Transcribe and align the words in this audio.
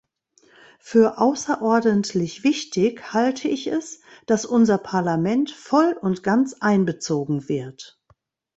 Für 0.79 1.19
außerordentlich 1.19 2.43
wichtig 2.43 3.13
halte 3.13 3.47
ich 3.49 3.67
es, 3.67 4.01
dass 4.25 4.47
unser 4.47 4.79
Parlament 4.79 5.51
voll 5.51 5.95
und 6.01 6.23
ganz 6.23 6.55
einbezogen 6.55 7.47
wird. 7.47 8.01